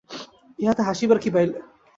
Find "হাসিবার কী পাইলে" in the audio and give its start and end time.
0.87-1.57